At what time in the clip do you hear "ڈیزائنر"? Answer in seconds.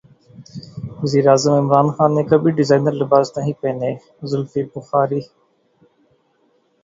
2.57-2.93